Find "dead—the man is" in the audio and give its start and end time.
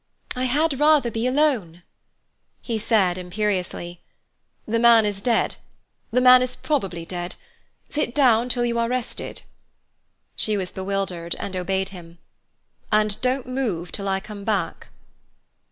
5.21-6.55